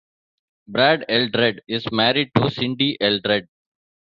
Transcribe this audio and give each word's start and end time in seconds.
Brad 0.67 1.03
Eldred 1.07 1.61
is 1.67 1.85
married 1.91 2.31
to 2.35 2.49
Cindy 2.49 2.97
Eldred. 2.99 3.47